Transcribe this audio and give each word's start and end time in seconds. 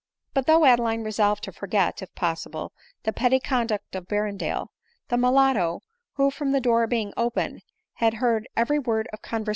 But 0.33 0.47
though 0.47 0.65
Adeline 0.65 1.03
resolved 1.03 1.43
to 1.43 1.51
forget, 1.51 2.01
if 2.01 2.15
po&ible, 2.15 2.71
the 3.03 3.13
petty 3.13 3.39
conduct 3.39 3.93
of 3.93 4.07
Berrendale— 4.07 4.69
the 5.09 5.15
mulatto, 5.17 5.81
who, 6.13 6.31
from 6.31 6.53
the 6.53 6.59
doibr 6.59 6.89
being 6.89 7.13
open, 7.17 7.59
had 7.93 8.15
heard 8.15 8.47
every 8.57 8.79
word 8.79 9.07
of 9.13 9.19
conver 9.19 9.21
19* 9.21 9.21
218 9.21 9.35
ADELINE 9.35 9.41
MOWBRAY. 9.43 9.49